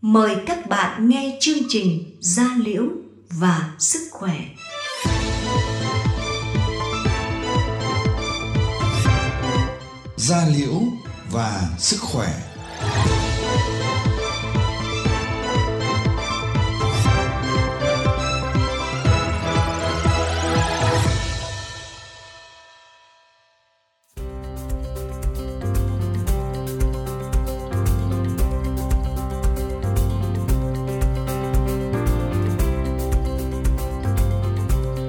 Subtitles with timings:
[0.00, 2.84] Mời các bạn nghe chương trình Gia Liễu
[3.30, 4.44] và Sức Khỏe.
[10.16, 10.80] Gia liễu
[11.30, 12.28] và sức khỏe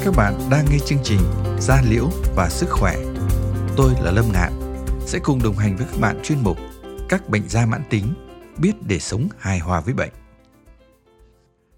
[0.10, 1.20] Các bạn đang nghe chương trình
[1.60, 2.96] Da Liễu và Sức Khỏe.
[3.78, 4.54] Tôi là Lâm Ngạn,
[5.06, 6.58] sẽ cùng đồng hành với các bạn chuyên mục
[7.10, 8.14] Các bệnh da mãn tính,
[8.58, 10.10] biết để sống hài hòa với bệnh.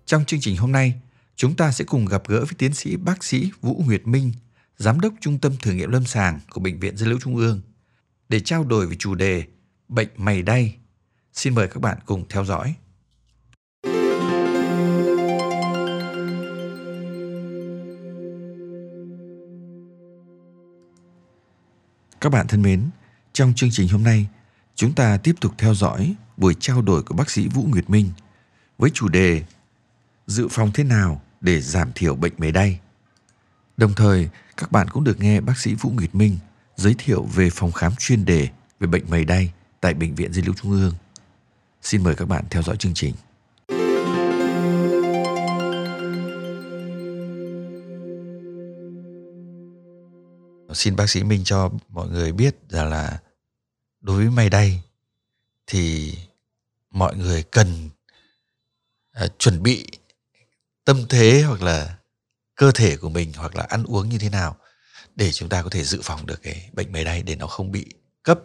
[0.05, 1.01] Trong chương trình hôm nay,
[1.35, 4.33] chúng ta sẽ cùng gặp gỡ với tiến sĩ bác sĩ Vũ Nguyệt Minh,
[4.77, 7.61] Giám đốc Trung tâm Thử nghiệm Lâm sàng của Bệnh viện Dân Liễu Trung ương,
[8.29, 9.43] để trao đổi về chủ đề
[9.87, 10.75] Bệnh mày đay.
[11.33, 12.75] Xin mời các bạn cùng theo dõi.
[22.21, 22.89] Các bạn thân mến,
[23.33, 24.27] trong chương trình hôm nay,
[24.75, 28.09] chúng ta tiếp tục theo dõi buổi trao đổi của bác sĩ Vũ Nguyệt Minh
[28.77, 29.43] với chủ đề
[30.27, 32.79] Dự phòng thế nào để giảm thiểu bệnh mề đay.
[33.77, 36.37] Đồng thời, các bạn cũng được nghe bác sĩ Vũ Nguyệt Minh
[36.75, 40.41] giới thiệu về phòng khám chuyên đề về bệnh mề đay tại Bệnh viện Di
[40.41, 40.93] Liễu Trung ương.
[41.81, 43.13] Xin mời các bạn theo dõi chương trình.
[50.73, 53.19] Xin bác sĩ Minh cho mọi người biết rằng là
[54.01, 54.79] đối với mày đây
[55.67, 56.15] thì
[56.89, 57.89] mọi người cần
[59.25, 59.85] uh, chuẩn bị
[60.85, 61.97] tâm thế hoặc là
[62.55, 64.57] cơ thể của mình hoặc là ăn uống như thế nào
[65.15, 67.71] để chúng ta có thể dự phòng được cái bệnh mày đay để nó không
[67.71, 67.85] bị
[68.23, 68.39] cấp.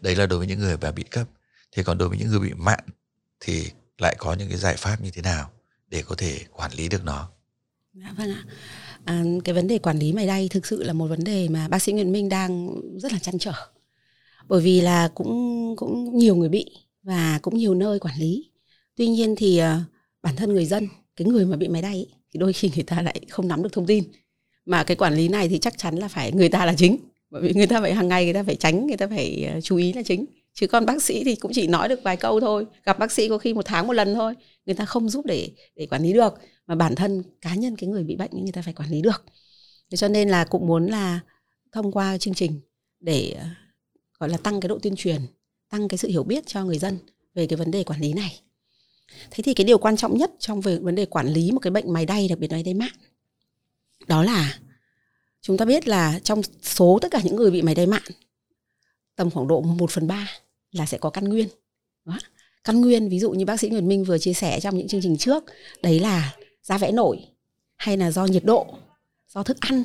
[0.00, 1.28] Đấy là đối với những người mà bị cấp.
[1.72, 2.84] Thế còn đối với những người bị mạn
[3.40, 5.50] thì lại có những cái giải pháp như thế nào
[5.86, 7.30] để có thể quản lý được nó?
[7.92, 8.44] Dạ vâng ạ
[9.04, 11.68] à, cái vấn đề quản lý mày đay thực sự là một vấn đề mà
[11.68, 13.52] bác sĩ Nguyễn Minh đang rất là chăn trở.
[14.48, 16.66] Bởi vì là cũng cũng nhiều người bị
[17.02, 18.50] và cũng nhiều nơi quản lý.
[18.96, 19.66] Tuy nhiên thì uh,
[20.22, 23.02] bản thân người dân cái người mà bị máy đay thì đôi khi người ta
[23.02, 24.04] lại không nắm được thông tin.
[24.66, 26.96] Mà cái quản lý này thì chắc chắn là phải người ta là chính.
[27.30, 29.60] Bởi vì người ta phải hàng ngày người ta phải tránh người ta phải ờ,
[29.60, 30.24] chú ý là chính.
[30.54, 32.66] Chứ còn bác sĩ thì cũng chỉ nói được vài câu thôi.
[32.84, 34.34] Gặp bác sĩ có khi một tháng một lần thôi.
[34.66, 36.34] Người ta không giúp để để quản lý được
[36.66, 39.24] mà bản thân cá nhân cái người bị bệnh người ta phải quản lý được.
[39.90, 41.20] Thế cho nên là cũng muốn là
[41.72, 42.60] thông qua chương trình
[43.00, 43.46] để ờ,
[44.18, 45.20] gọi là tăng cái độ tuyên truyền,
[45.70, 46.98] tăng cái sự hiểu biết cho người dân
[47.34, 48.40] về cái vấn đề quản lý này.
[49.30, 51.70] Thế thì cái điều quan trọng nhất trong về vấn đề quản lý một cái
[51.70, 52.92] bệnh mày đay, đặc biệt là đay mạn
[54.06, 54.58] đó là
[55.40, 58.02] chúng ta biết là trong số tất cả những người bị mày đay mạn
[59.16, 60.30] tầm khoảng độ 1 phần ba
[60.72, 61.48] là sẽ có căn nguyên.
[62.04, 62.18] Đó.
[62.64, 65.00] căn nguyên, ví dụ như bác sĩ Nguyễn Minh vừa chia sẻ trong những chương
[65.02, 65.44] trình trước,
[65.82, 67.18] đấy là da vẽ nổi
[67.76, 68.66] hay là do nhiệt độ
[69.28, 69.84] do thức ăn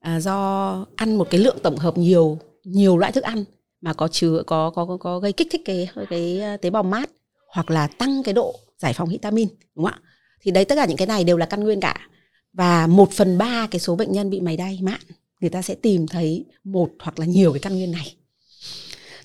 [0.00, 3.44] à, do ăn một cái lượng tổng hợp nhiều nhiều loại thức ăn
[3.80, 6.82] mà có chứa có có có, có gây kích thích cái cái à, tế bào
[6.82, 7.10] mát
[7.48, 10.00] hoặc là tăng cái độ giải phóng vitamin đúng không ạ?
[10.40, 12.08] Thì đấy tất cả những cái này đều là căn nguyên cả.
[12.52, 15.00] Và một phần ba cái số bệnh nhân bị mày đay mạn
[15.40, 18.16] người ta sẽ tìm thấy một hoặc là nhiều cái căn nguyên này.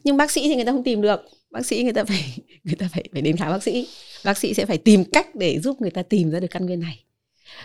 [0.04, 1.22] Nhưng bác sĩ thì người ta không tìm được.
[1.52, 3.88] Bác sĩ người ta phải người ta phải phải đến khám bác sĩ.
[4.26, 6.80] Bác sĩ sẽ phải tìm cách để giúp người ta tìm ra được căn nguyên
[6.80, 7.04] này.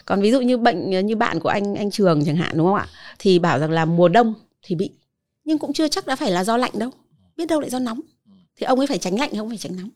[0.06, 2.75] Còn ví dụ như bệnh, như bạn của anh anh trường chẳng hạn, đúng không
[2.75, 2.88] ạ?
[3.19, 4.91] Thì bảo rằng là mùa đông thì bị.
[5.44, 6.91] Nhưng cũng chưa chắc đã phải là do lạnh đâu.
[7.37, 8.00] Biết đâu lại do nóng.
[8.56, 9.91] Thì ông ấy phải tránh lạnh không phải tránh nóng.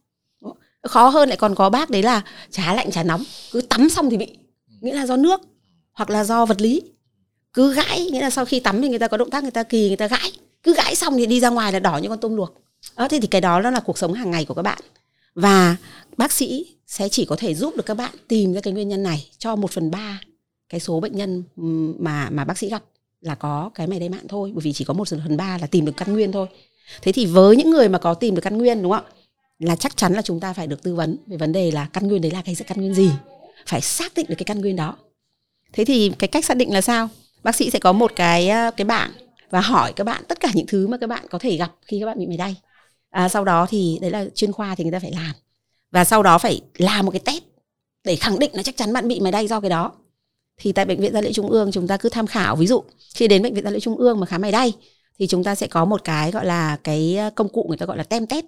[0.82, 4.10] Khó hơn lại còn có bác đấy là chả lạnh, chả nóng, cứ tắm xong
[4.10, 4.36] thì bị.
[4.80, 5.41] Nghĩa là do nước,
[5.92, 6.82] hoặc là do vật lý.
[7.52, 9.62] Cứ gãi, nghĩa là sau khi tắm thì người ta có động tác, người ta
[9.62, 10.32] kỳ, người ta gãi.
[10.62, 12.62] Cứ gãi xong thì đi ra ngoài là đỏ như con tôm luộc.
[12.94, 14.78] Ờ, đó thì, thì cái đó nó là cuộc sống hàng ngày của các bạn.
[15.34, 15.76] Và
[16.16, 19.03] bác sĩ sẽ chỉ có thể giúp được các bạn tìm ra cái nguyên nhân
[19.03, 20.20] này cho một phần ba
[20.69, 22.82] cái số bệnh nhân ừ, mà mà bác sĩ gặp
[23.20, 24.53] là có cái mày đay mạn thôi.
[24.54, 26.47] Bởi vì chỉ có một phần ba là tìm được căn nguyên thôi.
[27.03, 29.12] Thế thì với những người mà có tìm được căn nguyên đúng không ạ?
[29.59, 32.09] Là chắc chắn là chúng ta phải được tư vấn về vấn đề là căn
[32.09, 33.10] nguyên đấy là cái căn nguyên gì.
[33.66, 34.97] Phải xác định được cái căn nguyên đó.
[35.72, 37.09] Thế thì cái cách xác định là sao?
[37.42, 39.12] Bác sĩ sẽ có một cái ờ, cái bảng
[39.50, 42.00] và hỏi các bạn tất cả những thứ mà các bạn có thể gặp khi
[42.00, 42.56] các bạn bị mày đay
[43.12, 45.32] à, sau đó thì đấy là chuyên khoa thì người ta phải làm.
[45.91, 47.42] Và sau đó phải làm một cái test
[48.04, 49.92] để khẳng định là chắc chắn bạn bị mày đay do cái đó.
[50.56, 52.56] Thì tại bệnh viện gia liễu trung ương chúng ta cứ tham khảo.
[52.56, 52.82] Ví dụ
[53.14, 54.72] khi đến bệnh viện gia liễu trung ương mà khám mày đay
[55.18, 57.97] thì chúng ta sẽ có một cái gọi là cái công cụ người ta gọi
[57.97, 58.44] là tem test.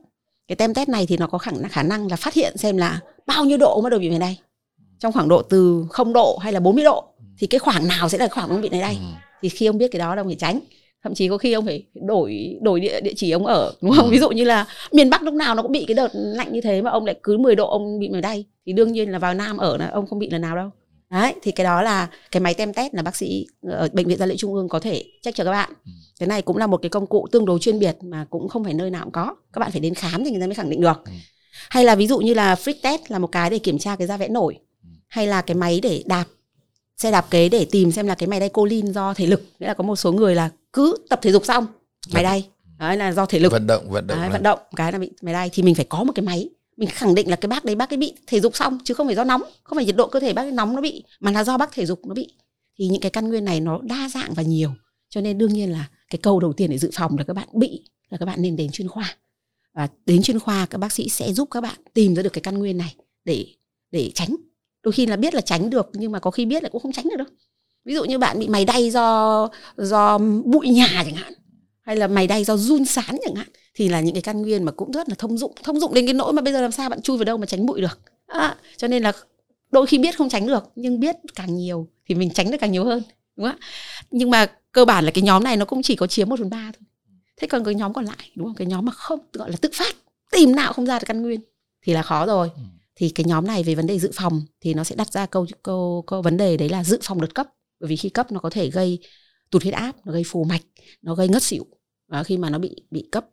[0.49, 2.77] Cái tem test này thì nó có khả năng khả năng là phát hiện xem
[2.77, 4.41] là bao nhiêu độ bắt đầu bị mày đay.
[4.99, 7.05] Trong khoảng độ từ 0 độ hay là 40 độ
[7.39, 8.99] thì cái khoảng nào sẽ là khoảng ông bị này đây
[9.43, 10.61] thì khi ông biết cái đó là ông phải tránh
[11.05, 14.07] thậm chí có khi ông phải đổi đổi địa địa chỉ ông ở đúng không
[14.07, 14.11] Ừ.
[14.11, 16.61] ví dụ như là miền bắc lúc nào nó cũng bị cái đợt lạnh như
[16.61, 19.19] thế mà ông lại cứ 10 độ ông bị mày đay thì đương nhiên là
[19.19, 20.71] vào nam ở là ông không bị lần nào đâu
[21.11, 24.19] đấy thì cái đó là cái máy tem test là bác sĩ ở bệnh viện
[24.19, 25.91] gia liễu trung ương có thể check cho các bạn Ừ.
[26.21, 28.65] cái này cũng là một cái công cụ tương đối chuyên biệt mà cũng không
[28.65, 30.71] phải nơi nào cũng có các bạn phải đến khám thì người ta mới khẳng
[30.71, 31.13] định được Ừ.
[31.71, 34.07] hay là ví dụ như là freak test là một cái để kiểm tra cái
[34.07, 34.89] da vẽ nổi Ừ.
[35.09, 36.25] hay là cái máy để đạp
[36.97, 39.67] xe đạp kế để tìm xem là cái máy đay colin do thể lực nghĩa
[39.67, 41.67] là có một số người là cứ tập thể dục xong
[42.15, 42.49] máy đay.
[42.79, 43.53] Đấy là do thể lực.
[43.53, 44.59] Vận động vận động Đấy, vận động.
[44.77, 45.51] Cái là bị máy đay.
[45.53, 46.49] Thì mình phải có một cái máy.
[46.77, 49.07] Mình khẳng định là cái bác đấy bác ấy bị thể dục xong chứ không
[49.07, 49.43] phải do nóng.
[49.63, 51.73] Không phải nhiệt độ cơ thể bác ấy nóng nó bị mà là do bác
[51.73, 52.29] thể dục nó bị.
[52.79, 54.71] Thì những cái căn nguyên này nó đa dạng và nhiều.
[55.09, 57.49] Cho nên đương nhiên là cái câu đầu tiên để dự phòng là các bạn
[57.53, 59.17] bị là các bạn nên đến chuyên khoa.
[59.75, 62.43] Và đến chuyên khoa các bác sĩ sẽ giúp các bạn tìm ra được cái
[62.43, 62.95] căn nguyên này
[63.25, 63.47] để
[63.91, 64.37] để tránh.
[64.83, 66.93] Đôi khi là biết là tránh được nhưng mà có khi biết là cũng không
[66.93, 67.27] tránh được đâu
[67.85, 71.33] ví dụ như bạn bị mày đay do do bụi nhà chẳng hạn
[71.83, 74.65] hay là mày đay do run sán chẳng hạn thì là những cái căn nguyên
[74.65, 76.73] mà cũng rất là thông dụng thông dụng đến cái nỗi mà bây giờ làm
[76.73, 78.01] sao bạn chui vào đâu mà tránh bụi được.
[78.27, 79.13] À, cho nên là
[79.73, 82.73] đôi khi biết không tránh được nhưng biết càng nhiều thì mình tránh được càng
[82.73, 83.03] nhiều hơn
[83.37, 83.67] đúng không ạ?
[84.11, 86.51] Nhưng mà cơ bản là cái nhóm này nó cũng chỉ có chiếm một phần
[86.51, 86.87] ba thôi.
[87.37, 88.55] Thế còn cái nhóm còn lại đúng không?
[88.57, 89.95] Cái nhóm mà không gọi là tự phát
[90.33, 91.41] tìm nào không ra được căn nguyên
[91.83, 92.51] thì là khó rồi.
[92.55, 92.63] Ừ.
[92.97, 95.47] thì cái nhóm này về vấn đề dự phòng thì nó sẽ đặt ra câu
[95.63, 97.47] câu câu vấn đề đấy là dự phòng đợt cấp
[97.85, 98.99] bởi vì khi cấp nó có thể gây
[99.51, 100.63] tụt huyết áp nó gây phù mạch
[101.03, 101.67] nó gây ngất xỉu.
[102.09, 103.27] Đó, khi mà nó bị bị cấp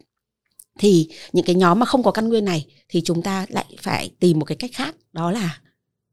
[0.80, 4.12] thì những cái nhóm mà không có căn nguyên này thì chúng ta lại phải
[4.20, 5.62] tìm một cái cách khác đó là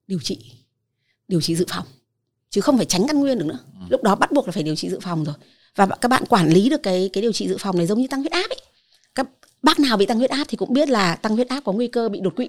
[0.06, 0.52] điều trị
[1.28, 1.84] điều trị dự phòng.
[2.50, 3.58] Chứ không phải tránh căn nguyên được nữa.
[3.74, 3.86] Ừ.
[3.90, 5.34] lúc đó bắt buộc là phải điều trị dự phòng rồi.
[5.76, 8.06] Và các bạn quản lý được cái cái điều trị dự phòng này giống như
[8.10, 8.60] tăng huyết áp ấy.
[9.14, 9.28] Các
[9.62, 11.86] bác nào bị tăng huyết áp thì cũng biết là tăng huyết áp có nguy
[11.86, 12.48] cơ bị đột quỵ.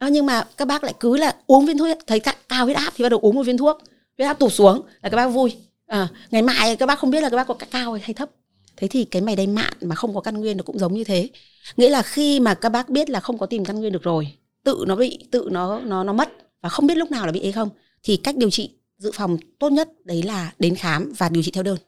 [0.00, 2.76] Đó, nhưng mà các bác lại cứ là uống viên thuốc thấy ca- cao huyết
[2.76, 3.78] áp thì bắt đầu uống một viên thuốc
[4.20, 5.56] huyết áp tụt xuống là các bác vui.
[5.86, 8.30] À, ngày mai các bác không biết là các bác có cao hay thấp.
[8.76, 11.04] Thế thì cái mày đay mạn mà không có căn nguyên nó cũng giống như
[11.04, 11.28] thế.
[11.76, 14.32] Nghĩa là khi mà các bác biết là không có tìm căn nguyên được rồi
[14.64, 16.28] tự nó bị tự nó nó nó mất
[16.60, 17.68] và không biết lúc nào là bị hay không
[18.02, 21.50] thì cách điều trị dự phòng tốt nhất đấy là đến khám và điều trị
[21.50, 21.78] theo đơn.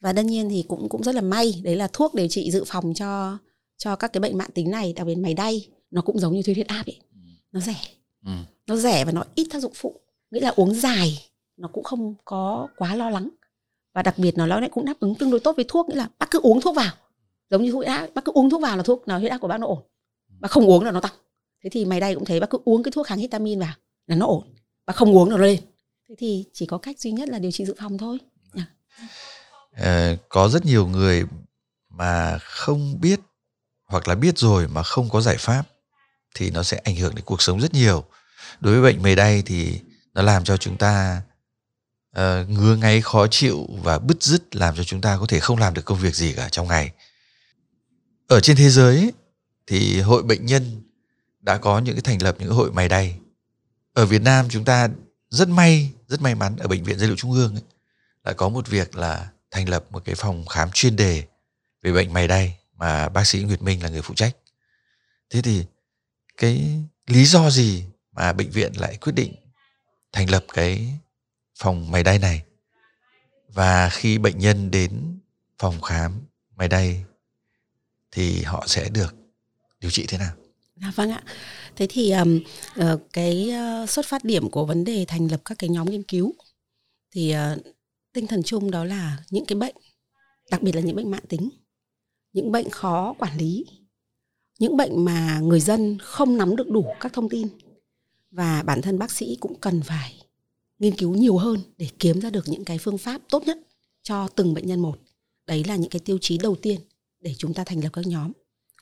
[0.00, 2.64] Và đương nhiên thì cũng cũng rất là may đấy là thuốc điều trị dự
[2.66, 3.38] phòng cho
[3.78, 6.42] cho các cái bệnh mạng tính này đặc biệt mày đay nó cũng giống như
[6.42, 7.00] thuốc huyết áp ấy.
[7.52, 7.76] Nó rẻ.
[8.26, 8.32] Ừ.
[8.66, 10.00] nó rẻ và nó ít tác dụng phụ.
[10.30, 11.18] Nghĩa là uống dài
[11.60, 13.28] nó cũng không có quá lo lắng.
[13.94, 15.94] Và đặc biệt nó nó lại cũng đáp ứng tương đối tốt với thuốc nghĩa
[15.94, 16.92] là bác cứ uống thuốc vào.
[17.50, 19.48] Giống như huyết áp bác cứ uống thuốc vào là thuốc nào huyết áp của
[19.48, 19.82] bác nó ổn.
[20.40, 21.12] Bác không uống là nó tăng.
[21.64, 23.74] Thế thì mày đây cũng thấy bác cứ uống cái thuốc kháng histamin vào
[24.06, 24.54] là nó ổn.
[24.86, 25.60] Bác không uống là nó lên.
[26.08, 28.18] Thế thì chỉ có cách duy nhất là điều trị dự phòng thôi.
[29.72, 31.24] À, có rất nhiều người
[31.88, 33.20] mà không biết
[33.88, 35.62] hoặc là biết rồi mà không có giải pháp
[36.34, 38.04] thì nó sẽ ảnh hưởng đến cuộc sống rất nhiều.
[38.60, 39.80] Đối với bệnh mề đay thì
[40.14, 41.22] nó làm cho chúng ta
[42.18, 45.58] uh, ngứa ngáy khó chịu và bứt rứt làm cho chúng ta có thể không
[45.58, 46.92] làm được công việc gì cả trong ngày
[48.28, 49.12] ở trên thế giới ấy,
[49.66, 50.82] thì hội bệnh nhân
[51.40, 53.18] đã có những cái thành lập những cái hội mày đay
[53.92, 54.88] ở Việt Nam chúng ta
[55.28, 57.62] rất may rất may mắn ở bệnh viện dây liệu Trung ương ấy,
[58.24, 61.24] đã có một việc là thành lập một cái phòng khám chuyên đề
[61.82, 64.36] về bệnh mày đay mà bác sĩ Nguyệt Minh là người phụ trách.
[65.30, 65.64] Thế thì
[66.36, 69.34] cái lý do gì mà bệnh viện lại quyết định
[70.12, 70.98] thành lập cái
[71.60, 72.42] phòng mày đay này?
[73.48, 75.18] Và khi bệnh nhân đến
[75.58, 76.20] phòng khám
[76.56, 77.04] mày đay
[78.12, 79.14] thì họ sẽ được
[79.80, 80.32] điều trị thế nào?
[80.80, 81.22] À, vâng ạ.
[81.76, 82.40] Thế thì um,
[82.80, 83.52] uh, cái
[83.82, 86.34] uh, xuất phát điểm của vấn đề thành lập các cái nhóm nghiên cứu
[87.10, 87.62] thì uh,
[88.12, 89.74] tinh thần chung đó là những cái bệnh,
[90.50, 91.50] đặc biệt là những bệnh mạng tính,
[92.32, 93.64] những bệnh khó quản lý,
[94.58, 97.48] những bệnh mà người dân không nắm được đủ các thông tin
[98.30, 100.19] và bản thân bác sĩ cũng cần phải
[100.80, 103.58] nghiên cứu nhiều hơn để kiếm ra được những cái phương pháp tốt nhất
[104.02, 104.98] cho từng bệnh nhân một.
[105.46, 106.80] Đấy là những cái tiêu chí đầu tiên
[107.20, 108.32] để chúng ta thành lập các nhóm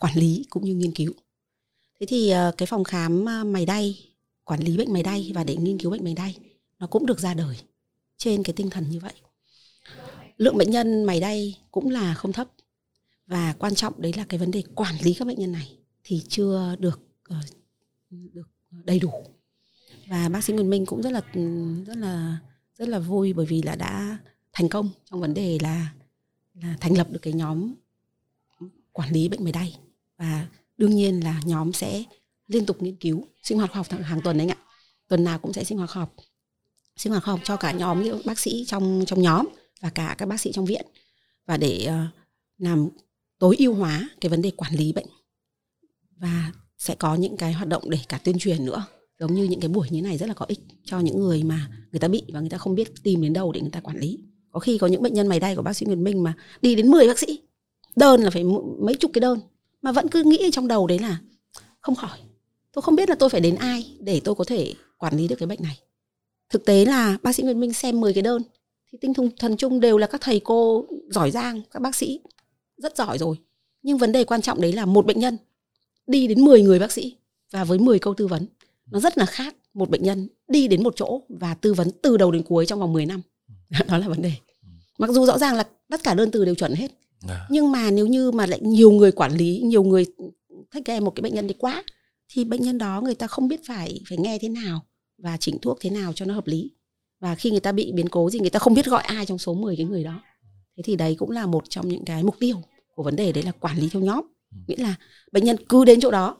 [0.00, 1.12] quản lý cũng như nghiên cứu.
[2.00, 3.98] Thế thì ờ, cái phòng khám ờ, mày đay,
[4.44, 6.36] quản lý bệnh mày đay và để nghiên cứu bệnh mày đay
[6.78, 7.56] nó cũng được ra đời
[8.16, 9.12] trên cái tinh thần như vậy.
[10.36, 12.48] Lượng bệnh nhân mày đay cũng là không thấp
[13.26, 16.22] và quan trọng đấy là cái vấn đề quản lý các bệnh nhân này thì
[16.28, 17.36] chưa được ờ,
[18.10, 19.12] được đầy đủ.
[20.08, 21.40] Và bác sĩ Nguyễn Minh cũng rất là ừ,
[21.86, 22.38] rất là
[22.74, 24.18] rất là vui bởi vì là đã
[24.52, 25.92] thành công trong vấn đề là
[26.54, 27.74] là thành lập được cái nhóm
[28.92, 29.76] quản lý bệnh mề đay.
[30.16, 30.46] Và
[30.78, 32.04] đương nhiên là nhóm sẽ
[32.48, 34.64] liên tục nghiên cứu sinh hoạt khoa học hàng tuần đấy anh ạ.
[35.08, 36.14] Tuần nào cũng sẽ sinh hoạt khoa học
[36.96, 39.48] sinh hoạt khoa học cho cả nhóm những bác sĩ trong trong nhóm
[39.80, 40.86] và cả các bác sĩ trong viện.
[41.46, 42.14] Và để uh,
[42.58, 42.88] làm
[43.38, 45.06] tối ưu hóa cái vấn đề quản lý bệnh.
[46.16, 48.86] Và sẽ có những cái hoạt động để cả tuyên truyền nữa
[49.18, 51.70] giống như những cái buổi như này rất là có ích cho những người mà
[51.92, 53.98] người ta bị và người ta không biết tìm đến đâu để người ta quản
[53.98, 54.18] lý.
[54.50, 56.74] Có khi có những bệnh nhân mày đay của bác sĩ Nguyễn Minh mà đi
[56.74, 57.40] đến 10 bác sĩ,
[57.96, 58.44] đơn là phải
[58.78, 59.40] mấy chục cái đơn,
[59.82, 61.20] mà vẫn cứ nghĩ trong đầu đấy là
[61.80, 62.18] không khỏi.
[62.72, 65.36] Tôi không biết là tôi phải đến ai để tôi có thể quản lý được
[65.38, 65.78] cái bệnh này.
[66.50, 68.42] Thực tế là bác sĩ Nguyễn Minh xem 10 cái đơn,
[68.92, 72.20] thì tinh thông thần chung đều là các thầy cô giỏi giang, các bác sĩ
[72.76, 73.36] rất giỏi rồi.
[73.82, 75.36] Nhưng vấn đề quan trọng đấy là một bệnh nhân
[76.06, 77.16] đi đến 10 người bác sĩ
[77.50, 78.46] và với 10 câu tư vấn
[78.90, 82.16] nó rất là khác một bệnh nhân đi đến một chỗ và tư vấn từ
[82.16, 83.22] đầu đến cuối trong vòng 10 năm.
[83.88, 84.32] Đó là vấn đề.
[84.98, 86.90] Mặc dù rõ ràng là tất cả đơn từ đều chuẩn hết
[87.28, 87.46] à.
[87.50, 90.06] nhưng mà nếu như mà lại nhiều người quản lý nhiều người
[90.70, 91.84] thích kê một cái bệnh nhân đi quá
[92.28, 94.84] thì bệnh nhân đó người ta không biết phải phải nghe thế nào
[95.18, 96.70] và chỉnh thuốc thế nào cho nó hợp lý.
[97.20, 99.38] Và khi người ta bị biến cố gì người ta không biết gọi ai trong
[99.38, 100.22] số 10 cái người đó.
[100.76, 102.56] Thế thì đấy cũng là một trong những cái mục tiêu
[102.94, 104.24] của vấn đề đấy là quản lý theo nhóm.
[104.50, 104.56] Ừ.
[104.66, 104.94] nghĩa là
[105.32, 106.36] bệnh nhân cứ đến chỗ đó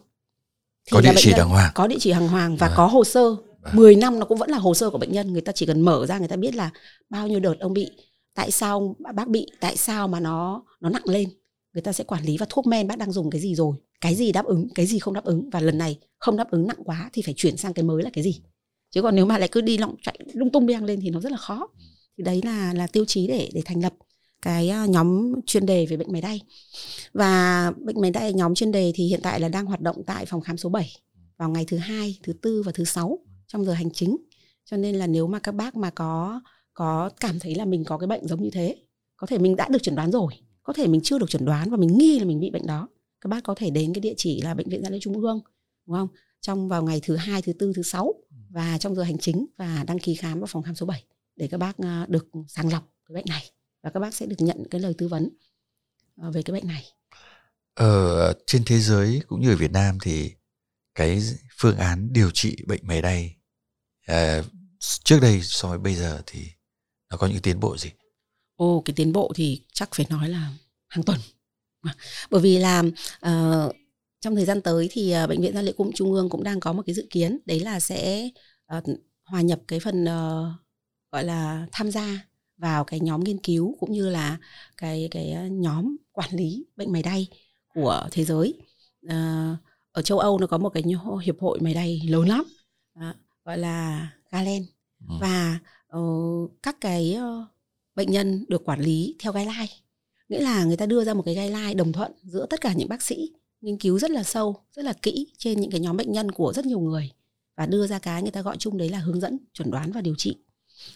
[0.89, 1.71] thì có địa chỉ đàng hoàng.
[1.75, 2.75] có địa chỉ hàng hoàng và à.
[2.77, 3.37] có hồ sơ.
[3.63, 3.73] À.
[3.75, 5.33] 10 năm nó cũng vẫn là hồ sơ của bệnh nhân.
[5.33, 6.71] Người ta chỉ cần mở ra người ta biết là
[7.11, 7.91] bao nhiêu đợt ông bị
[8.35, 11.29] tại sao bác bị tại sao mà nó nó nặng lên.
[11.73, 13.77] Người ta sẽ quản lý và thuốc men bác đang dùng cái gì rồi.
[14.01, 15.51] Cái gì đáp ứng cái gì không đáp ứng.
[15.51, 18.11] Và lần này không đáp ứng nặng quá thì phải chuyển sang cái mới là
[18.13, 18.41] cái gì.
[18.91, 21.21] Chứ còn nếu mà lại cứ đi lọng chạy lung tung beng lên thì nó
[21.21, 21.69] rất là khó.
[22.19, 23.93] Thì đấy là là tiêu chí để để thành lập
[24.43, 26.41] cái à, nhóm chuyên đề về bệnh máy đay.
[27.13, 30.27] Và bệnh máy đay nhóm chuyên đề thì hiện tại là đang hoạt động tại
[30.27, 30.91] phòng khám số 7
[31.37, 34.17] vào ngày thứ hai, thứ tư và thứ sáu trong giờ hành chính.
[34.65, 36.41] Cho nên là nếu mà các bác mà có
[36.75, 38.77] có cảm thấy là mình có cái bệnh giống như thế,
[39.17, 41.71] có thể mình đã được chẩn đoán rồi, có thể mình chưa được chẩn đoán
[41.71, 42.89] và mình nghi là mình bị bệnh đó,
[43.21, 45.41] các bác có thể đến cái địa chỉ là bệnh viện gia liễu trung ương,
[45.87, 46.09] đúng không?
[46.41, 48.15] Trong vào ngày thứ hai, thứ tư, thứ sáu
[48.51, 51.05] và trong giờ hành chính và đăng ký khám vào phòng khám số 7
[51.37, 53.51] để các bác à, được sàng lọc cái bệnh này
[53.83, 55.29] và các bác sẽ được nhận cái lời tư vấn
[56.23, 56.85] à, về cái bệnh này.
[57.75, 60.33] Ở trên thế giới cũng như ở Việt Nam thì
[60.95, 61.23] cái
[61.59, 63.37] phương án điều trị bệnh mề đay
[64.07, 64.43] à,
[64.81, 66.47] trước đây so với bây giờ thì
[67.11, 67.91] nó có những tiến bộ gì?
[68.57, 70.53] Ồ, cái tiến bộ thì chắc phải nói là
[70.89, 71.19] hàng tuần.
[72.31, 72.83] Bởi vì là
[73.27, 73.77] uh,
[74.21, 76.61] trong thời gian tới thì uh, bệnh viện gia liễu cụm trung ương cũng đang
[76.61, 78.31] có một cái dự kiến đấy là sẽ
[78.77, 78.85] uh,
[79.25, 80.53] hòa nhập cái phần uh,
[81.13, 82.27] gọi là tham gia
[82.59, 84.39] vào cái nhóm nghiên cứu cũng như là
[84.77, 87.27] cái cái nhóm quản lý bệnh mày đay
[87.75, 88.55] của thế giới.
[89.07, 89.59] Uh,
[89.93, 90.83] ở châu Âu nó có một cái
[91.23, 92.45] hiệp hội mày đay lớn lắm
[93.45, 94.63] gọi là Galen.
[95.09, 95.15] Ừ.
[95.21, 95.59] và
[95.99, 97.49] uh, các cái uh,
[97.95, 99.75] bệnh nhân được quản lý theo guideline.
[100.29, 102.89] Nghĩa là người ta đưa ra một cái guideline đồng thuận giữa tất cả những
[102.89, 106.13] bác sĩ nghiên cứu rất là sâu rất là kỹ trên những cái nhóm bệnh
[106.13, 107.11] nhân của rất nhiều người
[107.57, 110.01] và đưa ra cái người ta gọi chung đấy là hướng dẫn chuẩn đoán và
[110.01, 110.37] điều trị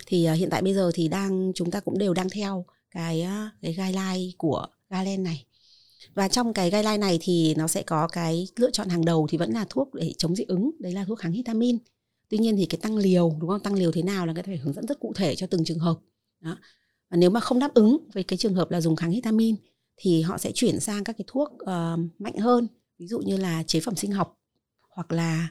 [0.06, 3.22] thì uh, hiện tại bây giờ thì đang chúng ta cũng đều đang theo cái
[3.22, 5.44] uh, cái guideline của Galen này.
[6.14, 9.38] Và trong cái guideline này thì nó sẽ có cái lựa chọn hàng đầu thì
[9.38, 11.78] vẫn là thuốc để chống dị ứng đấy là thuốc kháng histamin
[12.28, 13.60] tuy nhiên thì cái tăng liều đúng không?
[13.60, 15.64] Tăng liều thế nào là người ta phải hướng dẫn rất cụ thể cho từng
[15.64, 15.98] trường hợp.
[16.40, 16.56] Đó.
[17.10, 19.56] Và nếu mà không đáp ứng với cái trường hợp là dùng kháng histamin
[19.96, 23.62] thì họ sẽ chuyển sang các cái thuốc uh, mạnh hơn ví dụ như là
[23.62, 24.38] chế phẩm sinh học
[24.88, 25.48] hoặc là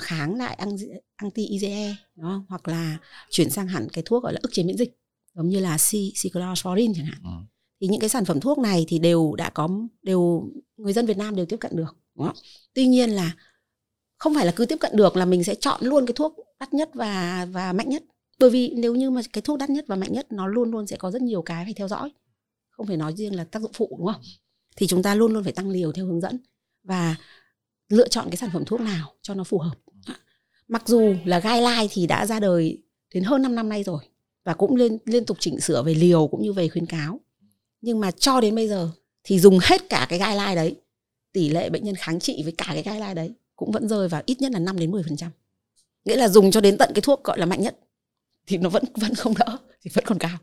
[0.00, 0.58] kháng lại
[1.16, 2.44] anti IgE đúng không?
[2.48, 2.98] hoặc là
[3.30, 4.98] chuyển sang hẳn cái thuốc gọi là ức chế miễn dịch
[5.34, 5.76] giống như là
[6.22, 7.30] cyclosporin chẳng hạn ừ.
[7.80, 9.68] thì những cái sản phẩm thuốc này thì đều đã có
[10.02, 12.36] đều người dân Việt Nam đều tiếp cận được đúng không?
[12.74, 13.32] tuy nhiên là
[14.18, 16.74] không phải là cứ tiếp cận được là mình sẽ chọn luôn cái thuốc đắt
[16.74, 18.02] nhất và và mạnh nhất
[18.38, 20.86] bởi vì nếu như mà cái thuốc đắt nhất và mạnh nhất nó luôn luôn
[20.86, 22.12] sẽ có rất nhiều cái phải theo dõi
[22.70, 24.22] không phải nói riêng là tác dụng phụ đúng không
[24.76, 26.38] thì chúng ta luôn luôn phải tăng liều theo hướng dẫn
[26.84, 27.16] và
[27.92, 29.74] lựa chọn cái sản phẩm thuốc nào cho nó phù hợp.
[30.68, 32.82] Mặc dù là guideline thì đã ra đời
[33.14, 34.04] đến hơn 5 năm nay rồi
[34.44, 37.20] và cũng liên liên tục chỉnh sửa về liều cũng như về khuyến cáo.
[37.80, 38.90] Nhưng mà cho đến bây giờ
[39.24, 40.76] thì dùng hết cả cái guideline đấy,
[41.32, 44.22] tỷ lệ bệnh nhân kháng trị với cả cái guideline đấy cũng vẫn rơi vào
[44.26, 45.28] ít nhất là 5 đến 10%.
[46.04, 47.78] Nghĩa là dùng cho đến tận cái thuốc gọi là mạnh nhất
[48.46, 50.38] thì nó vẫn vẫn không đỡ, thì vẫn còn cao.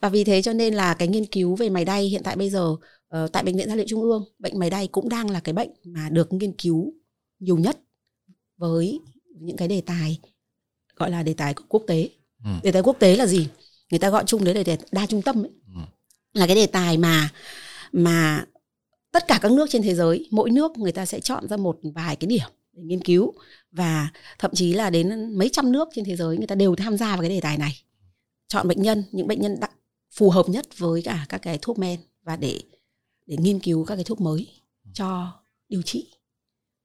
[0.00, 2.50] Và vì thế cho nên là cái nghiên cứu về mày đay hiện tại bây
[2.50, 2.76] giờ
[3.14, 5.52] uh, tại bệnh viện gia liễu trung ương bệnh mày đay cũng đang là cái
[5.52, 6.92] bệnh mà được nghiên cứu
[7.38, 7.78] nhiều nhất
[8.56, 9.00] với
[9.40, 10.20] những cái đề tài
[10.96, 12.08] gọi là đề tài quốc tế
[12.44, 12.50] ừ.
[12.62, 13.48] đề tài quốc tế là gì
[13.90, 15.50] người ta gọi chung đấy là đề đa trung tâm ấy.
[15.74, 15.80] Ừ.
[16.32, 17.30] là cái đề tài mà
[17.92, 18.46] mà
[19.12, 21.78] tất cả các nước trên thế giới mỗi nước người ta sẽ chọn ra một
[21.82, 23.32] vài cái điểm để nghiên cứu
[23.70, 24.08] và
[24.38, 27.06] thậm chí là đến mấy trăm nước trên thế giới người ta đều tham gia
[27.06, 27.76] vào cái đề tài này
[28.48, 29.70] chọn bệnh nhân những bệnh nhân đặc,
[30.12, 32.60] phù hợp nhất với cả các cái thuốc men và để
[33.26, 34.46] để nghiên cứu các cái thuốc mới
[34.94, 35.32] cho
[35.68, 36.06] điều trị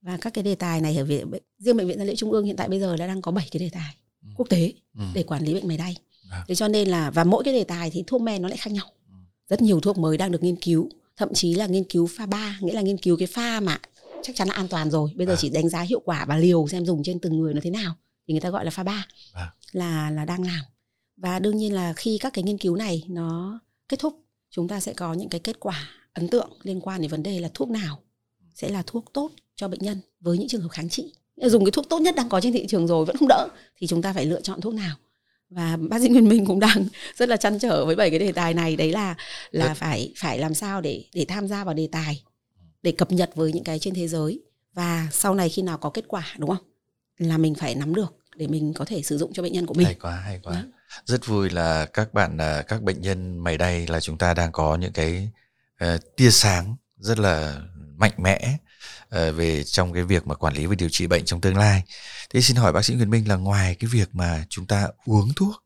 [0.01, 2.45] và các cái đề tài này ở viện riêng bệnh viện gia liễu trung ương
[2.45, 4.27] hiện tại bây giờ đã đang có 7 cái đề tài ừ.
[4.37, 5.03] quốc tế ừ.
[5.13, 5.97] để quản lý bệnh mày đay
[6.31, 6.45] à.
[6.47, 8.73] thế cho nên là và mỗi cái đề tài thì thuốc men nó lại khác
[8.73, 9.15] nhau ừ.
[9.49, 12.57] rất nhiều thuốc mới đang được nghiên cứu thậm chí là nghiên cứu pha ba
[12.61, 13.79] nghĩa là nghiên cứu cái pha mà
[14.23, 15.37] chắc chắn là an toàn rồi bây giờ à.
[15.39, 17.95] chỉ đánh giá hiệu quả và liều xem dùng trên từng người nó thế nào
[18.27, 19.53] thì người ta gọi là pha ba à.
[19.71, 20.61] là là đang làm
[21.17, 24.79] và đương nhiên là khi các cái nghiên cứu này nó kết thúc chúng ta
[24.79, 27.69] sẽ có những cái kết quả ấn tượng liên quan đến vấn đề là thuốc
[27.69, 28.03] nào
[28.55, 31.13] sẽ là thuốc tốt cho bệnh nhân với những trường hợp kháng trị.
[31.35, 33.87] Dùng cái thuốc tốt nhất đang có trên thị trường rồi vẫn không đỡ thì
[33.87, 34.95] chúng ta phải lựa chọn thuốc nào.
[35.49, 38.31] Và bác sĩ Nguyên Minh cũng đang rất là chăn trở với bảy cái đề
[38.31, 39.15] tài này đấy là
[39.51, 39.73] là Rất...
[39.73, 42.23] phải phải làm sao để để tham gia vào đề tài
[42.83, 44.41] để cập nhật với những cái trên thế giới.
[44.73, 46.65] Và sau này khi nào có kết quả đúng không?
[47.17, 49.73] Là mình phải nắm được để mình có thể sử dụng cho bệnh nhân của
[49.73, 49.85] mình.
[49.85, 50.53] Hay quá hay quá.
[50.53, 50.61] Đó.
[51.05, 54.51] rất vui là các bạn à, các bệnh nhân mày đây là chúng ta đang
[54.51, 55.29] có những cái
[55.83, 57.61] uh, tia sáng rất là
[57.97, 58.57] mạnh mẽ
[59.15, 61.83] uh, về trong cái việc mà quản lý và điều trị bệnh trong tương lai.
[62.29, 65.33] Thế xin hỏi bác sĩ Nguyễn Minh là ngoài cái việc mà chúng ta uống
[65.35, 65.63] thuốc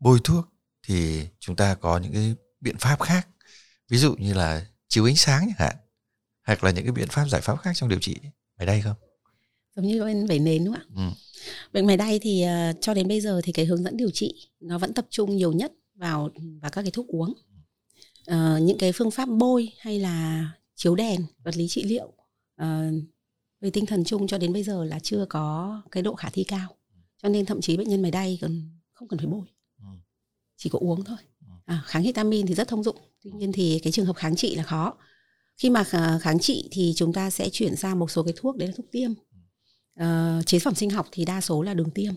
[0.00, 0.44] bôi thuốc
[0.86, 3.28] thì chúng ta có những cái biện pháp khác
[3.88, 5.76] ví dụ như là chiếu ánh sáng chẳng hạn
[6.46, 8.16] hoặc là những cái biện pháp giải pháp khác trong điều trị
[8.58, 8.96] mày đây không?
[9.76, 10.96] Giống như bên vẩy nến đúng không ạ?
[10.96, 11.02] Ừ.
[11.72, 14.48] bệnh mày đay thì uh, cho đến bây giờ thì cái hướng dẫn điều trị
[14.60, 16.30] nó vẫn tập trung nhiều nhất vào
[16.60, 17.34] vào các cái thuốc uống
[18.30, 22.12] uh, những cái phương pháp bôi hay là chiếu đèn vật lý trị liệu
[22.62, 22.94] uh,
[23.60, 26.44] về tinh thần chung cho đến bây giờ là chưa có cái độ khả thi
[26.44, 26.76] cao.
[27.22, 28.62] Cho nên thậm chí bệnh nhân mày đay còn
[28.92, 29.46] không cần phải bôi.
[29.78, 29.84] Ừ.
[30.56, 31.18] chỉ có uống thôi.
[31.40, 31.52] Ừ.
[31.64, 32.96] à, kháng histamin thì rất thông dụng.
[33.22, 34.94] Tuy nhiên thì cái trường hợp kháng trị là khó.
[35.56, 35.84] Khi mà
[36.20, 38.86] kháng trị thì chúng ta sẽ chuyển sang một số cái thuốc đấy là thuốc
[38.92, 39.10] tiêm.
[40.00, 42.14] Uh, chế phẩm sinh học thì đa số là đường tiêm.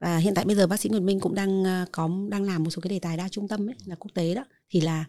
[0.00, 2.70] Và hiện tại bây giờ bác sĩ Nguyễn Minh cũng đang có đang làm một
[2.70, 4.44] số cái đề tài đa trung tâm ấy là quốc tế đó.
[4.70, 5.04] Thì là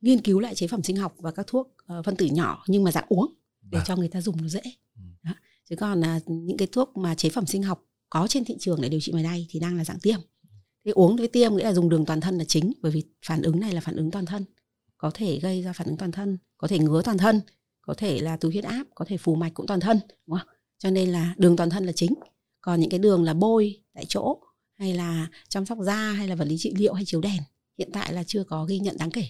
[0.00, 2.84] nghiên cứu lại chế phẩm sinh học và các thuốc uh, phân tử nhỏ nhưng
[2.84, 3.34] mà dạng uống
[3.70, 3.84] để à.
[3.86, 4.60] cho người ta dùng nó dễ
[4.96, 5.02] ừ.
[5.22, 5.32] đó.
[5.70, 8.80] chứ còn là những cái thuốc mà chế phẩm sinh học có trên thị trường
[8.80, 10.20] để điều trị mày đay thì đang là dạng tiêm
[10.84, 13.42] thì uống với tiêm nghĩa là dùng đường toàn thân là chính bởi vì phản
[13.42, 14.44] ứng này là phản ứng toàn thân
[14.98, 17.40] có thể gây ra phản ứng toàn thân có thể ngứa toàn thân
[17.80, 20.48] có thể là tụt huyết áp có thể phù mạch cũng toàn thân đúng không
[20.78, 22.14] cho nên là đường toàn thân là chính
[22.60, 24.40] còn những cái đường là bôi tại chỗ
[24.78, 27.42] hay là chăm sóc da hay là vật lý trị liệu hay chiếu đèn
[27.78, 29.24] hiện tại là chưa có ghi nhận đáng kể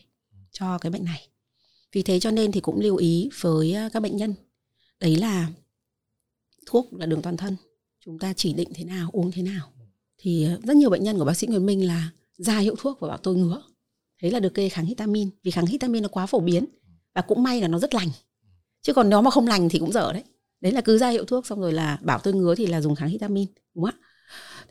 [0.59, 1.29] cho cái bệnh này.
[1.93, 4.35] Vì thế cho nên thì cũng lưu ý với à, các bệnh nhân.
[5.01, 5.49] Đấy là
[6.67, 7.57] thuốc là đường toàn thân.
[8.05, 9.73] Chúng ta chỉ định thế nào, uống thế nào.
[10.19, 13.01] Thì à, rất nhiều bệnh nhân của bác sĩ Nguyễn Minh là ra hiệu thuốc
[13.01, 13.63] và bảo tôi ngứa.
[14.23, 16.65] Thế là được kê kháng histamin vì kháng histamin nó quá phổ biến
[17.15, 18.09] và cũng may là nó rất lành.
[18.83, 20.25] Chứ còn nếu mà không lành thì cũng dở đấy.
[20.61, 22.95] Đấy là cứ ra hiệu thuốc xong rồi là bảo tôi ngứa thì là dùng
[22.95, 24.07] kháng histamin đúng không ạ?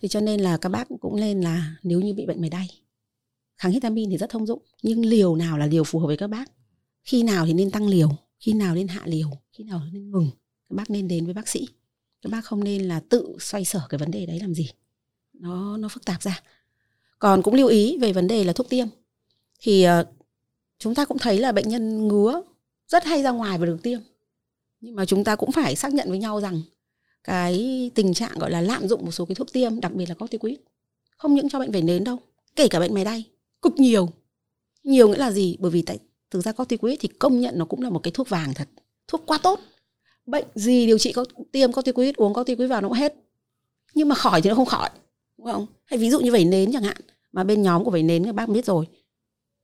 [0.02, 2.70] Thì cho nên là các bác cũng lên là nếu như bị bệnh mề đay
[3.58, 6.28] kháng histamin thì rất thông dụng nhưng liều nào là liều phù hợp với các
[6.28, 6.52] bác?
[7.04, 10.30] Khi nào thì nên tăng liều khi nào nên hạ liều khi nào nên ngừng?
[10.70, 11.68] Các bác nên đến với bác sĩ.
[12.22, 14.70] Các bác không nên là tự xoay sở cái vấn đề đấy làm gì.
[15.34, 16.42] Nó nó phức tạp ra.
[17.20, 18.88] Còn cũng lưu ý về vấn đề là thuốc tiêm.
[19.60, 20.08] Thì uh,
[20.80, 22.42] chúng ta cũng thấy là bệnh nhân ngứa
[22.88, 24.00] rất hay ra ngoài và được tiêm.
[24.82, 26.62] Nhưng mà chúng ta cũng phải xác nhận với nhau rằng
[27.24, 30.16] cái tình trạng gọi là lạm dụng một số cái thuốc tiêm đặc biệt là
[30.16, 30.56] corticoid
[31.18, 32.18] không những cho bệnh vẩy nến đâu
[32.56, 33.24] kể cả bệnh mày đay
[33.66, 34.10] cực nhiều.
[34.84, 35.58] Nhiều nghĩa là gì?
[35.60, 36.00] Bởi vì tại
[36.32, 38.68] thực ra corticoid thì công nhận nó cũng là một cái thuốc vàng thật.
[39.08, 39.60] Thuốc quá tốt.
[40.26, 43.14] Bệnh gì điều trị có tiêm corticoid uống corticoid vào nó cũng hết.
[43.94, 44.90] Nhưng mà khỏi thì nó không khỏi
[45.38, 45.66] đúng không?
[45.86, 46.98] Hay ví dụ như vẩy nến chẳng hạn
[47.32, 48.86] mà bên nhóm của vẩy nến các bác biết rồi.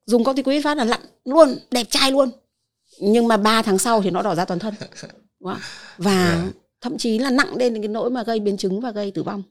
[0.05, 2.29] Dùng corticoid phát là lặn luôn đẹp trai luôn.
[3.01, 4.73] Nhưng mà 3 tháng sau thì nó đỏ ra toàn thân
[5.39, 5.53] và
[6.25, 6.37] yeah.
[6.37, 6.51] Dạ.
[6.81, 9.43] thậm chí là nặng đến cái nỗi mà gây biến chứng và gây tử vong.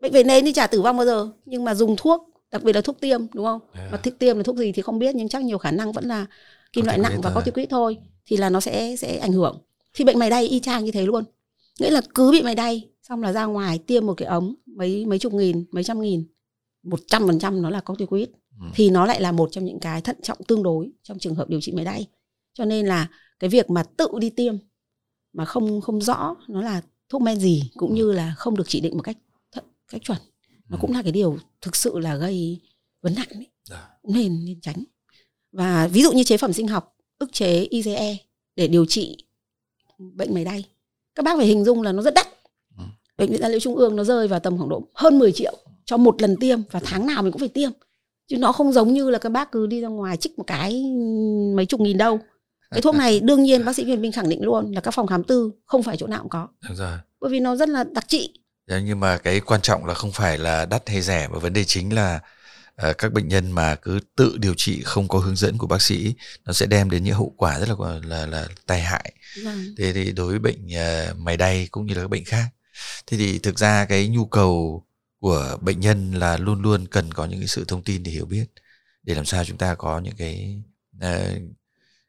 [0.00, 2.72] Bệnh về nến thì chả tử vong bao giờ nhưng mà dùng thuốc đặc biệt
[2.72, 3.60] là thuốc tiêm đúng không?
[3.72, 3.92] Yeah.
[3.92, 6.04] Và thuốc tiêm là thuốc gì thì không biết nhưng chắc nhiều khả năng vẫn
[6.04, 6.26] là
[6.72, 9.62] kim loại nặng và corticoid thôi thì là nó sẽ sẽ ảnh hưởng.
[9.94, 11.24] Thì bệnh mày đay y chang như thế luôn.
[11.80, 15.06] Nghĩa là cứ bị mày đay xong là ra ngoài tiêm một cái ống mấy
[15.06, 16.24] mấy chục nghìn mấy trăm nghìn
[16.82, 18.28] một trăm phần trăm nó là corticoid
[18.60, 18.66] ừ.
[18.74, 21.48] thì nó lại là một trong những cái thận trọng tương đối trong trường hợp
[21.48, 22.06] điều trị mày đay.
[22.52, 24.54] Cho nên là cái việc mà tự đi tiêm
[25.32, 28.80] mà không không rõ nó là thuốc men gì cũng như là không được chỉ
[28.80, 29.16] định một cách
[29.88, 30.18] cách chuẩn
[30.68, 32.60] nó cũng là cái điều thực sự là gây
[33.02, 33.88] vấn nạn đấy dạ.
[34.02, 34.84] nên nên tránh.
[35.52, 38.16] Và ví dụ như chế phẩm sinh học ức chế IgE
[38.56, 39.16] để điều trị
[39.98, 40.64] bệnh mày đay.
[41.14, 42.26] Các bác phải hình dung là nó rất đắt.
[42.78, 42.84] Ừ.
[43.18, 45.54] bệnh viện gia liễu trung ương nó rơi vào tầm khoảng độ hơn 10 triệu
[45.84, 47.70] cho một lần tiêm và tháng nào mình cũng phải tiêm.
[48.26, 50.84] Chứ nó không giống như là các bác cứ đi ra ngoài trích một cái
[51.56, 52.20] mấy chục nghìn đâu.
[52.70, 55.06] Cái thuốc này đương nhiên bác sĩ Huyền Minh khẳng định luôn là các phòng
[55.06, 56.48] khám tư không phải chỗ nào cũng có.
[56.74, 56.98] Rồi.
[57.20, 58.32] bởi vì nó rất là đặc trị.
[58.32, 61.52] dạ, nhưng mà cái quan trọng là không phải là đắt hay rẻ mà vấn
[61.52, 62.20] đề chính là
[62.90, 65.82] uh, các bệnh nhân mà cứ tự điều trị không có hướng dẫn của bác
[65.82, 69.12] sĩ nó sẽ đem đến những hậu quả rất là là là tai hại
[69.44, 69.74] vâng.
[69.78, 72.46] thế thì đối với bệnh uh, mày đay cũng như là các bệnh khác
[73.06, 74.84] thế thì thực ra cái nhu cầu
[75.20, 78.26] của bệnh nhân là luôn luôn cần có những cái sự thông tin để hiểu
[78.26, 78.46] biết
[79.02, 80.62] để làm sao chúng ta có những cái
[80.96, 81.42] uh,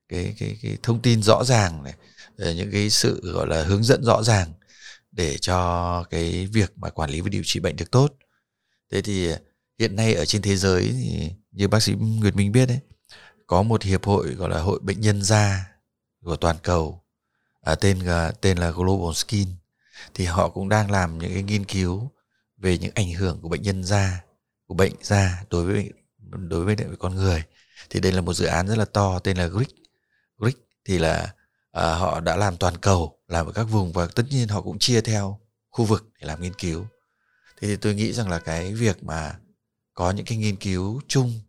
[0.10, 1.94] cái cái cái thông tin rõ ràng này
[2.38, 4.54] những cái sự gọi là hướng dẫn rõ ràng
[5.16, 8.14] để cho cái việc mà quản lý và điều trị bệnh được tốt.
[8.92, 9.40] Thế thì à,
[9.80, 12.80] hiện nay ở trên thế giới thì như bác sĩ Nguyệt Minh biết đấy
[13.48, 15.72] có một hiệp hội gọi là hội bệnh nhân da
[16.24, 17.04] của toàn cầu
[17.62, 18.00] à, tên
[18.42, 19.48] tên là Global Skin.
[20.14, 22.12] Thì họ cũng đang làm những cái nghiên cứu
[22.58, 24.24] về những ảnh hưởng của bệnh nhân da
[24.68, 25.92] của bệnh da đối với
[26.50, 27.44] đối với con người.
[27.90, 29.70] Thì đây là một dự án rất là to tên là Greek
[30.38, 31.35] Greek thì là
[31.76, 34.80] à, họ đã làm toàn cầu làm ở các vùng và tất nhiên họ cũng
[34.80, 36.86] chia theo khu vực để làm nghiên cứu.
[37.62, 39.40] Thì tôi nghĩ rằng là cái việc mà
[39.94, 41.40] có những cái nghiên cứu chung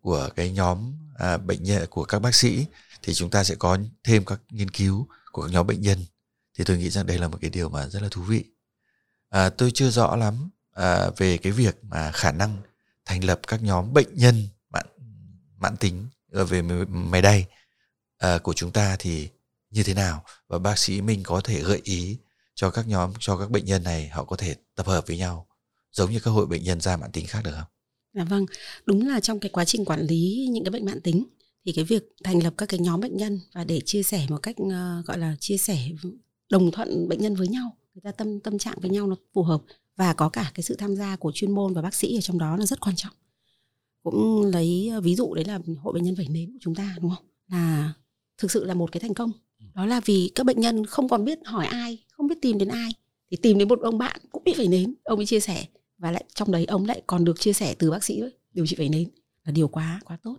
[0.00, 2.66] của cái nhóm à, bệnh nhân của các bác sĩ
[3.02, 5.98] thì chúng ta sẽ có thêm các nghiên cứu của các nhóm bệnh nhân.
[6.58, 8.44] Thì tôi nghĩ rằng đây là một cái điều mà rất là thú vị.
[9.28, 12.56] À, tôi chưa rõ lắm à, về cái việc mà khả năng
[13.04, 14.86] thành lập các nhóm bệnh nhân mãn
[15.58, 17.46] mãn tính ờ, về máy đay
[18.18, 19.28] à, của chúng ta thì
[19.70, 22.18] như thế nào và bác sĩ mình có thể gợi ý
[22.54, 25.46] cho các nhóm cho các bệnh nhân này họ có thể tập hợp với nhau
[25.92, 27.68] giống như các hội bệnh nhân da mãn tính khác được không?
[28.12, 28.46] À vâng,
[28.86, 31.24] đúng là trong cái quá trình quản lý những cái bệnh mãn tính
[31.64, 34.38] thì cái việc thành lập các cái nhóm bệnh nhân và để chia sẻ một
[34.42, 35.88] cách uh, gọi là chia sẻ
[36.50, 39.42] đồng thuận bệnh nhân với nhau, người ta tâm tâm trạng với nhau nó phù
[39.42, 39.62] hợp
[39.96, 42.38] và có cả cái sự tham gia của chuyên môn và bác sĩ ở trong
[42.38, 43.14] đó là rất quan trọng.
[44.02, 46.96] Cũng lấy ờ, ví dụ đấy là hội bệnh nhân vẩy nến của chúng ta
[47.00, 47.24] đúng không?
[47.48, 47.92] Là
[48.38, 49.32] thực sự là một cái thành công.
[49.78, 52.68] Đó là vì các bệnh nhân không còn biết hỏi ai, không biết tìm đến
[52.68, 52.90] ai.
[53.30, 55.66] Thì tìm đến một ông bạn cũng bị vẩy nến, ông ấy chia sẻ.
[55.98, 58.76] Và lại trong đấy ông lại còn được chia sẻ từ bác sĩ điều trị
[58.78, 59.08] vẩy nến.
[59.44, 60.36] Là điều quá quá tốt.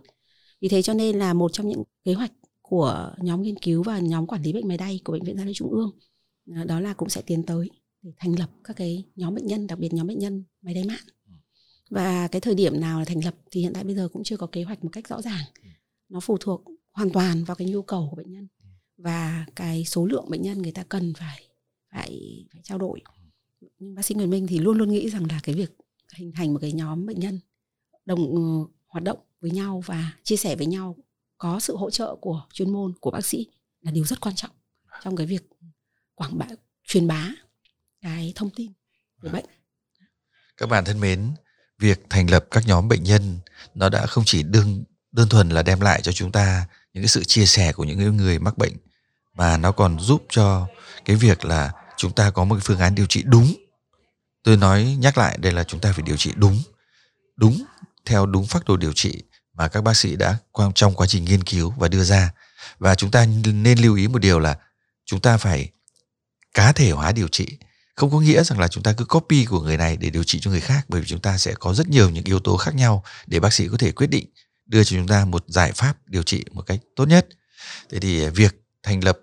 [0.60, 3.98] Vì thế cho nên là một trong những kế hoạch của nhóm nghiên cứu và
[3.98, 5.90] nhóm quản lý bệnh máy đay của bệnh viện gia liễu trung ương
[6.54, 7.70] à, đó là cũng sẽ tiến tới
[8.02, 10.84] để thành lập các cái nhóm bệnh nhân đặc biệt nhóm bệnh nhân máy đay
[10.84, 11.04] mạng
[11.90, 14.36] và cái thời điểm nào là thành lập thì hiện tại bây giờ cũng chưa
[14.36, 15.44] có kế hoạch một cách rõ ràng.
[16.08, 18.48] Nó phụ thuộc hoàn toàn vào cái nhu cầu của bệnh nhân
[19.02, 21.48] và cái số lượng bệnh nhân người ta cần phải
[21.92, 23.00] phải phải trao đổi
[23.78, 25.76] nhưng bác sĩ Nguyễn Minh thì luôn luôn nghĩ rằng là cái việc
[26.14, 27.40] hình thành một cái nhóm bệnh nhân
[28.04, 30.96] đồng uh, hoạt động với nhau và chia sẻ với nhau
[31.38, 33.46] có sự hỗ trợ của chuyên môn của bác sĩ
[33.80, 34.50] là điều rất quan trọng
[35.04, 35.50] trong cái việc
[36.14, 36.46] quảng bá
[36.84, 37.28] truyền bá
[38.00, 38.72] cái thông tin
[39.22, 39.44] về bệnh.
[40.56, 41.30] Các bạn thân mến,
[41.78, 43.38] việc thành lập các nhóm bệnh nhân
[43.74, 47.08] nó đã không chỉ đơn đơn thuần là đem lại cho chúng ta những cái
[47.08, 48.72] sự chia sẻ của những người mắc bệnh
[49.40, 50.66] mà nó còn giúp cho
[51.04, 53.54] cái việc là chúng ta có một phương án điều trị đúng.
[54.42, 56.62] Tôi nói, nhắc lại đây là chúng ta phải điều trị đúng.
[57.36, 57.64] Đúng
[58.06, 59.22] theo đúng phác đồ điều trị
[59.54, 60.36] mà các bác sĩ đã
[60.74, 62.32] trong quá trình nghiên cứu và đưa ra.
[62.78, 64.58] Và chúng ta nên lưu ý một điều là
[65.04, 65.70] chúng ta phải
[66.54, 67.46] cá thể hóa điều trị.
[67.96, 70.38] Không có nghĩa rằng là chúng ta cứ copy của người này để điều trị
[70.42, 72.74] cho người khác, bởi vì chúng ta sẽ có rất nhiều những yếu tố khác
[72.74, 74.26] nhau để bác sĩ có thể quyết định
[74.66, 77.28] đưa cho chúng ta một giải pháp điều trị một cách tốt nhất.
[77.90, 79.18] Thế thì việc thành lập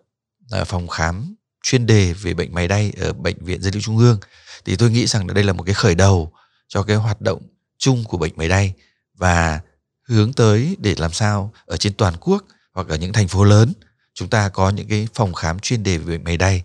[0.52, 3.98] Ờ, phòng khám chuyên đề về bệnh máy đay ở bệnh viện dân liễu Trung
[3.98, 4.20] ương.
[4.66, 6.32] Thì tôi nghĩ rằng đây là một cái khởi đầu
[6.68, 7.42] cho cái hoạt động
[7.78, 8.74] chung của bệnh máy đay
[9.14, 9.60] và
[10.08, 13.74] hướng tới để làm sao ở trên toàn quốc hoặc ở những thành phố lớn
[14.14, 16.64] chúng ta có những cái phòng khám chuyên đề về bệnh máy đay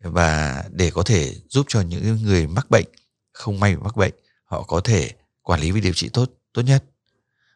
[0.00, 2.86] và để có thể giúp cho những người mắc bệnh
[3.32, 5.10] không may mắc bệnh họ có thể
[5.42, 6.84] quản lý và điều trị tốt tốt nhất.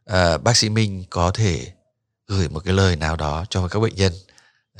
[0.04, 1.72] À, bác sĩ Minh có thể
[2.26, 4.12] gửi một cái lời nào đó cho các bệnh nhân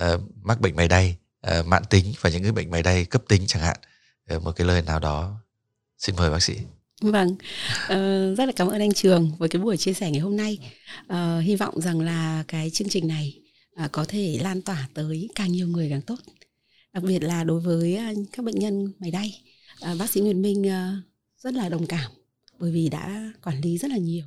[0.05, 3.05] uh, mắc bệnh máy đay ờ, uh, mãn tính và những cái bệnh máy đay
[3.05, 3.77] cấp tính chẳng hạn.
[4.35, 5.41] Uh, một cái lời nào đó.
[5.99, 6.57] Xin mời bác sĩ.
[7.01, 10.37] Vâng, uh, rất là cảm ơn anh Trường với cái buổi chia sẻ ngày hôm
[10.37, 10.59] nay.
[11.13, 13.41] Uh, hy vọng rằng là cái chương trình này
[13.85, 16.19] uh, có thể lan tỏa tới càng nhiều người càng tốt.
[16.93, 19.43] Đặc biệt là đối với uh, các bệnh nhân máy đay,
[19.93, 21.05] uh, bác sĩ Nguyễn Minh uh,
[21.39, 22.11] rất là đồng cảm
[22.59, 24.25] bởi vì đã quản lý rất là nhiều,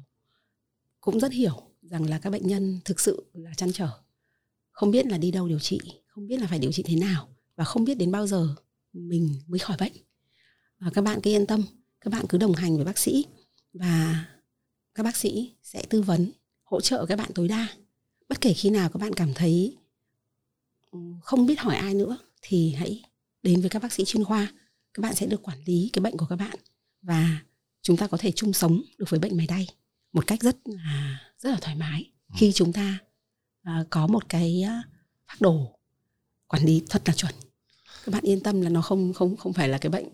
[0.99, 3.89] cũng rất hiểu rằng là các bệnh nhân thực sự là chăn trở,
[4.81, 7.27] không biết là đi đâu điều trị, không biết là phải điều trị thế nào
[7.55, 8.55] và không biết đến bao giờ
[8.93, 9.93] mình mới khỏi bệnh.
[10.79, 11.63] Và các bạn cứ yên tâm,
[12.01, 13.25] các bạn cứ đồng hành với bác sĩ
[13.73, 14.25] và
[14.95, 16.31] các bác sĩ sẽ tư vấn
[16.63, 17.67] hỗ trợ các bạn tối đa
[18.29, 19.77] bất kể khi nào các bạn cảm thấy
[20.91, 23.03] ừ, không biết hỏi ai nữa thì hãy
[23.43, 24.51] đến với các bác sĩ chuyên khoa
[24.93, 26.57] các bạn sẽ được quản lý cái bệnh của các bạn
[27.01, 27.41] và
[27.81, 29.67] chúng ta có thể chung sống được với bệnh mày đay
[30.13, 32.35] một cách rất là rất là thoải mái ừ.
[32.39, 32.99] khi chúng ta
[33.63, 34.63] À, có một cái
[35.27, 35.79] phác đồ
[36.47, 37.33] quản lý thật là chuẩn
[38.05, 40.07] các bạn yên tâm là nó không không không phải là cái bệnh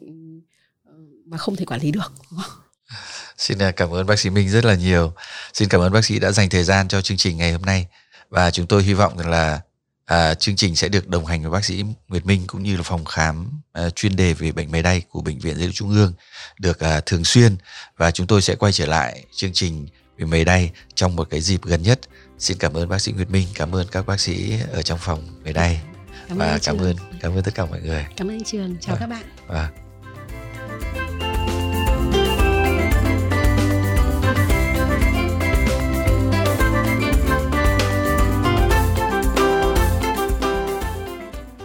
[0.86, 0.94] ờ,
[1.26, 2.62] mà không thể quản lý được đúng không?
[3.38, 5.14] Xin à, cảm ơn bác sĩ Minh rất là nhiều.
[5.54, 7.88] Xin cảm ơn bác sĩ đã dành thời gian cho chương trình ngày hôm nay
[8.30, 9.62] và chúng tôi hy vọng rằng là
[10.06, 12.84] à, chương trình sẽ được đồng hành với bác sĩ Nguyệt Minh cũng như là
[12.84, 16.14] phòng khám à, chuyên đề về bệnh máy đay của bệnh viện Gia Trung ương
[16.60, 17.56] được à, thường xuyên
[17.98, 21.42] và chúng tôi sẽ quay trở lại chương trình vì mấy đây trong một cái
[21.42, 22.00] dịp gần nhất.
[22.40, 25.24] Xin cảm ơn bác sĩ Nguyệt Minh cảm ơn các bác sĩ ở trong phòng
[25.44, 25.80] mấy đây.
[26.28, 26.80] Cảm và cảm trường.
[26.80, 28.06] ơn cảm ơn tất cả mọi người.
[28.18, 28.78] Cảm ơn anh Trường.
[28.82, 29.24] Chào à, các bạn.
[29.48, 29.70] À.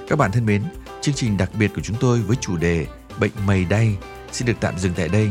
[0.08, 0.62] Các bạn thân mến,
[1.00, 2.86] chương trình đặc biệt của chúng tôi với chủ đề
[3.18, 3.96] Bệnh mầy đay
[4.32, 5.30] xin được tạm dừng tại đây.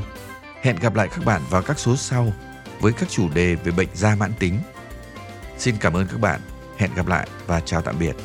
[0.62, 2.34] Hẹn gặp lại các bạn vào các số sau
[2.82, 4.58] với các chủ đề về bệnh da mãn tính.
[5.58, 6.40] Xin cảm ơn các bạn.
[6.78, 8.16] Hẹn gặp lại và chào tạm biệt.